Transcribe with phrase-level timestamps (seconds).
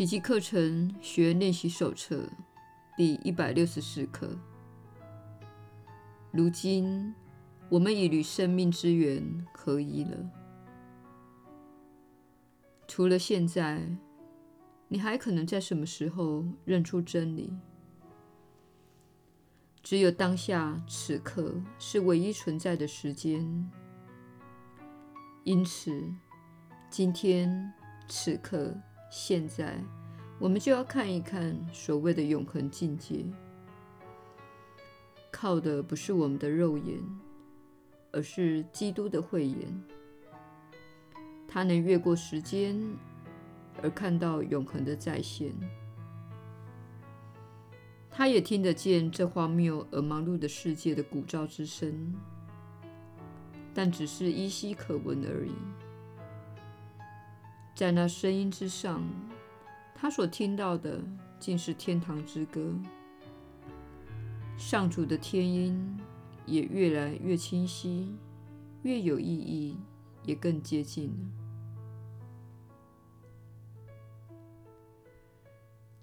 [0.00, 2.26] 奇迹课程学员练习手册
[2.96, 4.34] 第一百六十四课。
[6.30, 7.14] 如今，
[7.68, 10.16] 我们已与生命之源合一了。
[12.88, 13.94] 除了现在，
[14.88, 17.52] 你还可能在什么时候认出真理？
[19.82, 23.70] 只有当下此刻是唯一存在的时间。
[25.44, 26.10] 因此，
[26.88, 27.70] 今天
[28.08, 28.74] 此刻。
[29.10, 29.82] 现在，
[30.38, 33.24] 我们就要看一看所谓的永恒境界，
[35.32, 36.98] 靠的不是我们的肉眼，
[38.12, 39.82] 而是基督的慧眼。
[41.48, 42.80] 他能越过时间，
[43.82, 45.52] 而看到永恒的再现。
[48.08, 52.14] 他也听得见这荒谬而忙碌的世界的鼓噪之声，
[53.74, 55.52] 但只是依稀可闻而已。
[57.80, 59.02] 在那声音之上，
[59.94, 61.02] 他所听到的
[61.38, 62.74] 竟是天堂之歌。
[64.58, 65.98] 上主的天音
[66.44, 68.14] 也越来越清晰，
[68.82, 69.78] 越有意义，
[70.24, 71.30] 也更接近了。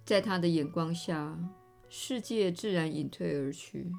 [0.03, 1.37] 在他的眼光下，
[1.89, 3.91] 世界自然隐退而去，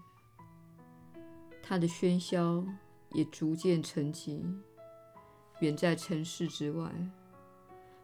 [1.63, 2.67] 他的喧嚣
[3.13, 4.43] 也逐渐沉寂，
[5.61, 6.93] 远在尘世之外。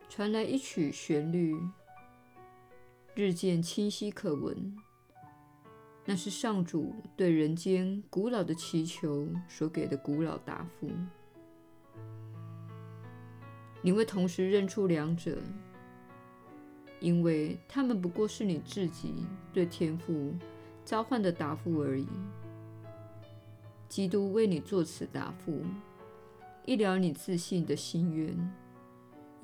[0.09, 1.57] 传来一曲旋律，
[3.15, 4.77] 日渐清晰可闻。
[6.05, 10.91] 那是上主对人间古老的祈求所给的古老答复。
[13.83, 15.39] 你会同时认出两者，
[17.01, 20.33] 因为他们不过是你自己对天父
[20.85, 22.07] 召唤的答复而已。
[23.89, 25.63] 基督为你作此答复，
[26.67, 28.64] 一了你自信的心愿。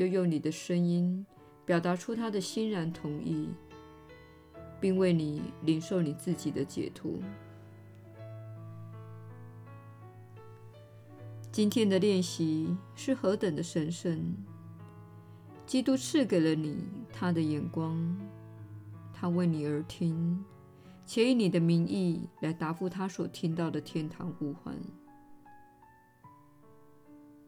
[0.01, 1.27] 又用你的声音
[1.67, 3.51] 表达出他的欣然同意，
[4.81, 7.13] 并为你领受你自己的解脱。
[11.53, 14.35] 今天的练习是何等的神圣！
[15.67, 16.79] 基督赐给了你
[17.13, 18.17] 他的眼光，
[19.13, 20.43] 他为你而听，
[21.05, 24.75] 且以你的名义来答复他所听到的天堂呼唤。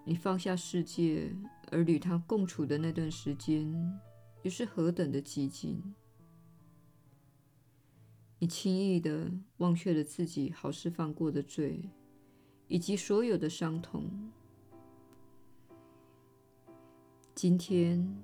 [0.05, 1.35] 你放下世界。
[1.72, 3.99] 而与他共处的那段时间，
[4.43, 5.83] 又是何等的寂静！
[8.38, 11.88] 你轻易地忘却了自己好似犯过的罪，
[12.69, 14.05] 以及所有的伤痛。
[17.34, 18.22] 今天，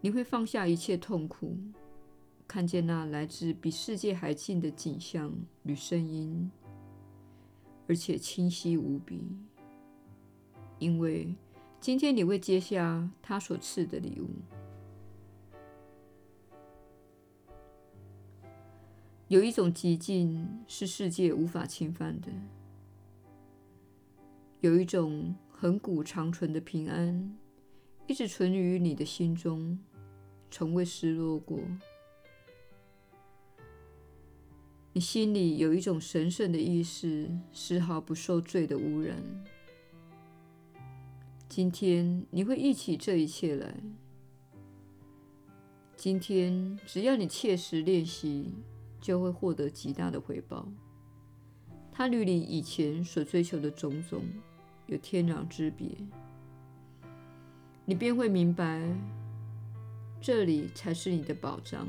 [0.00, 1.58] 你会放下一切痛苦，
[2.46, 5.34] 看见那来自比世界还近的景象
[5.64, 6.48] 与声音，
[7.88, 9.20] 而且清晰无比，
[10.78, 11.34] 因为。
[11.80, 14.28] 今天你会接下他所赐的礼物。
[19.28, 22.28] 有一种寂静是世界无法侵犯的，
[24.60, 27.36] 有一种恒古长存的平安，
[28.06, 29.78] 一直存于你的心中，
[30.50, 31.60] 从未失落过。
[34.94, 39.22] 你心里有一种神圣的意识，丝毫不受罪的污染。
[41.48, 43.74] 今天你会忆起这一切来。
[45.96, 48.52] 今天只要你切实练习，
[49.00, 50.68] 就会获得极大的回报。
[51.90, 54.22] 它与你以前所追求的种种
[54.86, 55.88] 有天壤之别。
[57.86, 58.86] 你便会明白，
[60.20, 61.88] 这里才是你的宝藏，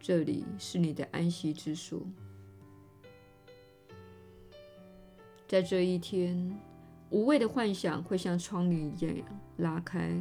[0.00, 2.00] 这里是你的安息之所。
[5.46, 6.58] 在这一天。
[7.10, 9.14] 无谓的幻想会像窗帘一样
[9.58, 10.20] 拉开，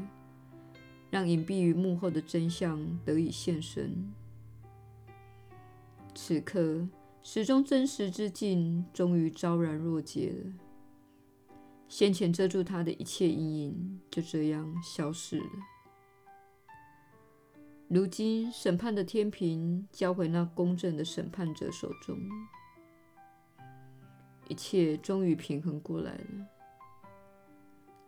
[1.10, 4.14] 让隐蔽于幕后的真相得以现身。
[6.14, 6.88] 此刻，
[7.24, 10.54] 始终真实之镜终于昭然若揭了，
[11.88, 15.50] 先前遮住它的一切阴影就这样消失了。
[17.88, 22.20] 如今，审判的天平交回那公正的审判者手中，
[24.48, 26.48] 一切终于平衡过来了。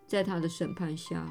[0.07, 1.27] 在他的审判下，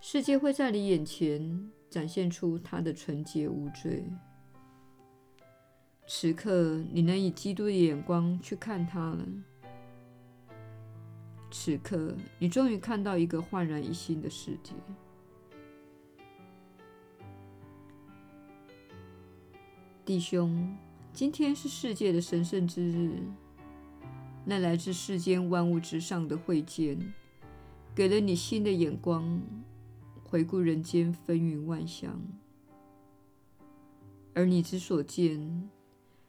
[0.00, 4.04] 世界会在你眼前展现出他的纯洁无罪。
[6.06, 9.26] 此刻，你能以基督的眼光去看他了。
[11.50, 14.72] 此刻，你终于看到一个焕然一新的世界。
[20.04, 20.76] 弟兄，
[21.12, 23.20] 今天是世界的神圣之日，
[24.44, 26.98] 那来自世间万物之上的慧见。
[27.98, 29.42] 给了你新的眼光，
[30.22, 32.22] 回顾人间风云万象，
[34.32, 35.68] 而你之所见，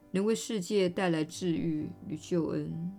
[0.10, 2.92] 能为世界带来治愈与救恩，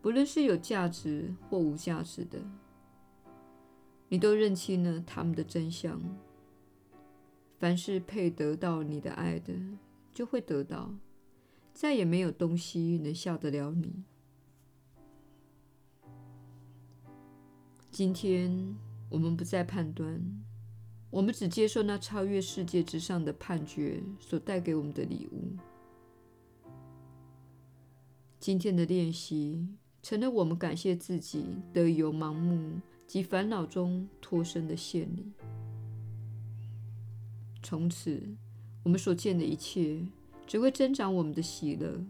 [0.00, 2.38] 不论是有价值或无价值的，
[4.08, 6.00] 你都认清了他们的真相。
[7.58, 9.52] 凡是配得到你的爱的，
[10.14, 10.94] 就会得到，
[11.74, 14.04] 再也没有东西能吓得了你。
[17.90, 18.76] 今天
[19.08, 20.22] 我们不再判断，
[21.10, 25.56] 我们只接受那超越世界之上的判决所带给我们的礼物。
[28.38, 29.66] 今天的练习
[30.02, 35.32] 成了我们感谢自己得以由盲目及烦恼中脱身的献礼。
[37.62, 38.22] 从此，
[38.84, 40.06] 我们所见的一切
[40.46, 42.00] 只会增长我们的喜乐，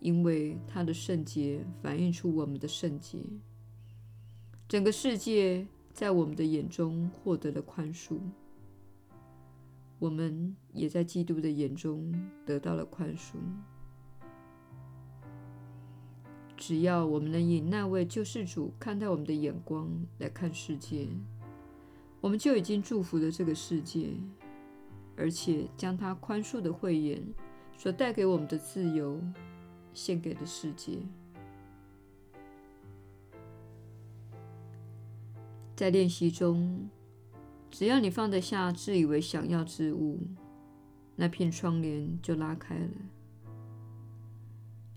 [0.00, 3.18] 因为它的圣洁反映出我们的圣洁。
[4.66, 8.18] 整个世界在我们的眼中获得了宽恕，
[9.98, 12.12] 我们也在基督的眼中
[12.46, 13.34] 得到了宽恕。
[16.56, 21.08] 只要我们能以那位救世主看待我们的眼光来看世界，
[22.22, 24.14] 我们就已经祝福了这个世界，
[25.14, 27.22] 而且将他宽恕的慧眼
[27.76, 29.20] 所带给我们的自由
[29.92, 31.00] 献给了世界。
[35.76, 36.88] 在练习中，
[37.70, 40.20] 只要你放得下自以为想要之物，
[41.16, 42.90] 那片窗帘就拉开了。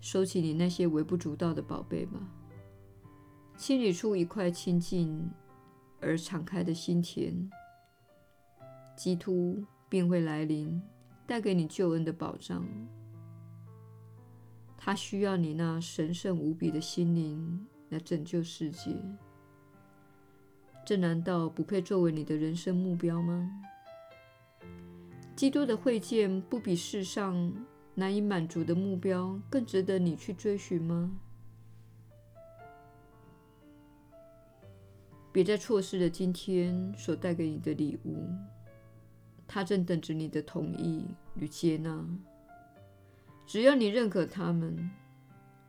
[0.00, 2.20] 收起你那些微不足道的宝贝吧，
[3.56, 5.28] 清理出一块清净
[6.00, 7.50] 而敞开的心田，
[8.96, 10.80] 基督便会来临，
[11.26, 12.64] 带给你救恩的保障。
[14.76, 18.94] 他需要你那神圣无比的心灵来拯救世界。
[20.88, 23.46] 这难道不配作为你的人生目标吗？
[25.36, 27.52] 基督的会见不比世上
[27.94, 31.14] 难以满足的目标更值得你去追寻吗？
[35.30, 38.26] 别再错失了今天所带给你的礼物，
[39.46, 41.04] 它正等着你的同意
[41.34, 42.02] 与接纳。
[43.46, 44.90] 只要你认可他们，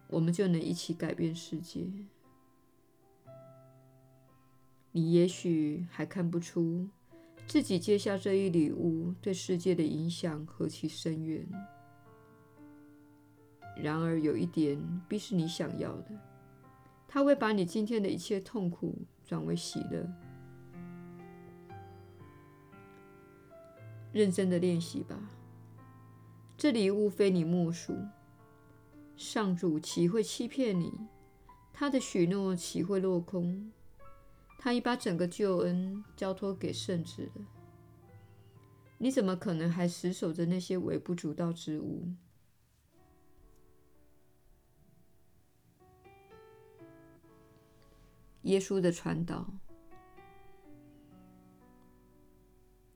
[0.07, 1.85] 我们就能一起改变世界。
[4.91, 6.87] 你也许还看不出
[7.47, 11.47] 自己接下这一礼物对世界的影响何其深远。
[13.77, 14.77] 然而，有一点
[15.07, 16.09] 必是你想要的，
[17.07, 20.05] 它会把你今天的一切痛苦转为喜乐。
[24.11, 25.17] 认真的练习吧，
[26.57, 27.95] 这礼物非你莫属。
[29.15, 30.91] 上主岂会欺骗你？
[31.71, 33.71] 他的许诺岂会落空？
[34.61, 37.45] 他已把整个救恩交托给圣子了，
[38.97, 42.09] 你怎么可能还死守着那些微不足道之物？
[48.41, 49.49] 耶稣的传导，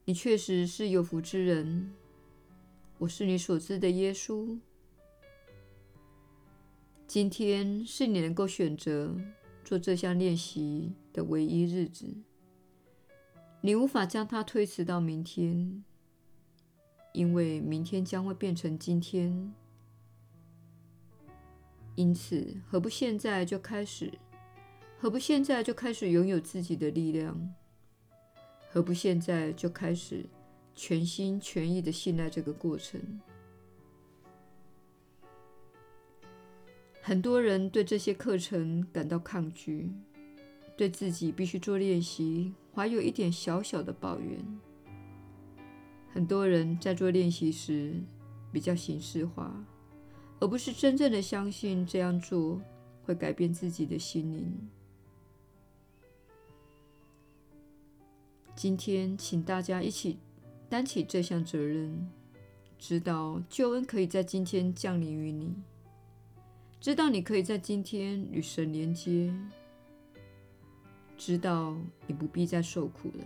[0.03, 1.93] 你确实是有福之人。
[2.97, 4.59] 我是你所知的耶稣。
[7.07, 9.15] 今天是你能够选择
[9.63, 12.13] 做这项练习的唯一日子，
[13.61, 15.83] 你无法将它推迟到明天，
[17.13, 19.53] 因为明天将会变成今天。
[21.95, 24.11] 因此，何不现在就开始？
[24.97, 27.53] 何不现在就开始拥有自己的力量？
[28.71, 30.25] 何不现在就开始
[30.73, 32.99] 全心全意的信赖这个过程？
[37.01, 39.91] 很多人对这些课程感到抗拒。
[40.75, 44.39] 对自己必须做练习，怀有一点小小的抱怨。
[46.11, 47.93] 很多人在做练习时
[48.51, 49.51] 比较形式化，
[50.39, 52.61] 而不是真正的相信这样做
[53.03, 54.69] 会改变自己的心灵。
[58.55, 60.19] 今天，请大家一起
[60.69, 62.07] 担起这项责任，
[62.77, 65.55] 知道救恩可以在今天降临于你，
[66.79, 69.33] 知道你可以在今天与神连接。
[71.17, 71.75] 知道
[72.07, 73.25] 你不必再受苦了。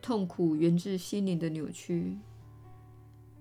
[0.00, 2.16] 痛苦源自心灵的扭曲，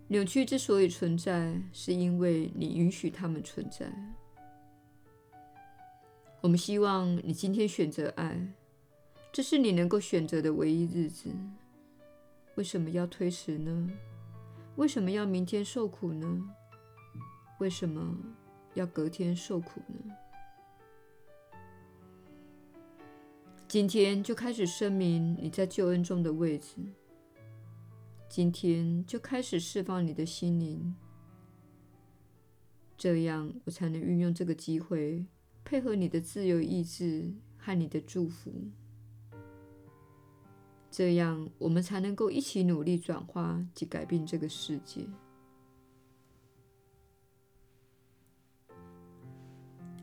[0.07, 3.91] 扭曲之所以存在，是因为你允许它们存在。
[6.41, 8.53] 我们希望你今天选择爱，
[9.31, 11.29] 这是你能够选择的唯一日子。
[12.55, 13.91] 为什么要推迟呢？
[14.75, 16.49] 为什么要明天受苦呢？
[17.59, 18.17] 为什么？
[18.75, 20.15] 要隔天受苦呢？
[23.67, 26.75] 今天就开始声明你在救恩中的位置。
[28.29, 30.95] 今天就开始释放你的心灵，
[32.97, 35.25] 这样我才能运用这个机会，
[35.63, 38.51] 配合你的自由意志和你的祝福。
[40.91, 45.05] 这样我们才能够一起努力转化及改变这个世界。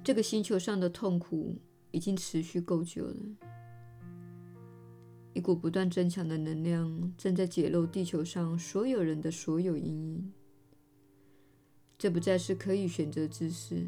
[0.04, 1.56] 这个星球上的痛苦
[1.92, 3.16] 已经持续够久了，
[5.32, 10.32] 一股不断增强的能量正在解漏地球上所有人的所有阴影。
[11.96, 13.86] 这不再是可以选择之事，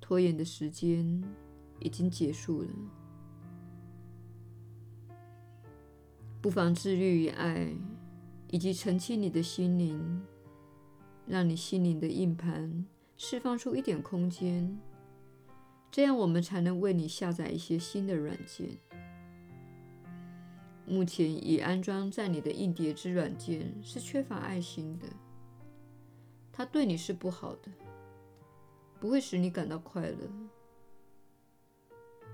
[0.00, 1.22] 拖延的时间
[1.78, 2.68] 已经结束了。
[6.42, 7.72] 不妨自律与爱，
[8.50, 10.22] 以及澄清你的心灵，
[11.24, 12.84] 让你心灵的硬盘。
[13.16, 14.78] 释放出一点空间，
[15.90, 18.68] 这样我们才能为你下载一些新的软件。
[20.86, 25.06] 目前已安装在你的硬碟之软件是缺乏爱心的，
[26.52, 27.70] 它对你是不好的，
[29.00, 30.18] 不会使你感到快乐。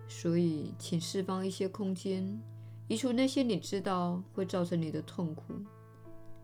[0.09, 2.43] 所以，请释放一些空间，
[2.89, 5.55] 移除那些你知道会造成你的痛苦、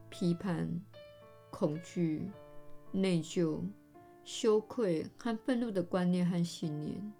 [0.08, 0.80] 批判、
[1.50, 2.30] 恐惧、
[2.92, 3.60] 内疚。
[4.30, 7.12] 羞愧和愤怒的观念和信念，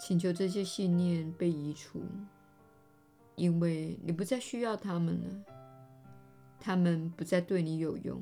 [0.00, 2.02] 请求这些信念被移除，
[3.36, 5.44] 因为你不再需要他们了，
[6.58, 8.20] 他们不再对你有用。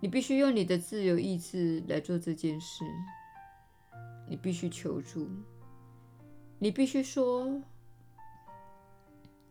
[0.00, 2.84] 你必须用你的自由意志来做这件事。
[4.28, 5.30] 你必须求助，
[6.58, 7.62] 你必须说：“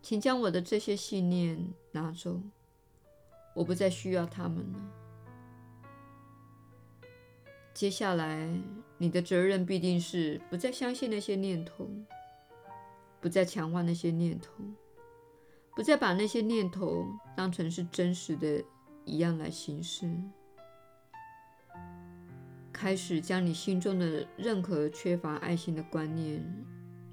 [0.02, 2.42] 请将我的这些信念拿走。”
[3.54, 4.78] 我不再需要他们了。
[7.72, 8.48] 接下来，
[8.98, 11.88] 你的责任必定是不再相信那些念头，
[13.20, 14.52] 不再强化那些念头，
[15.74, 17.04] 不再把那些念头
[17.36, 18.62] 当成是真实的
[19.04, 20.08] 一样来行事。
[22.72, 26.44] 开始将你心中的任何缺乏爱心的观念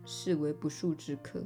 [0.06, 1.44] 视为不速之客，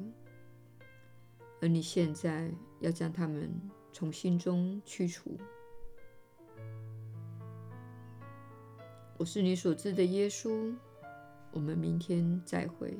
[1.61, 2.49] 而你现在
[2.79, 3.49] 要将它们。
[3.95, 5.37] 从心中驱除。
[9.17, 10.75] 我是你所知的耶稣。
[11.53, 12.93] 我们明天再会。